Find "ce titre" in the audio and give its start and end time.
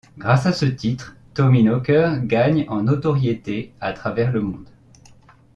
0.51-1.15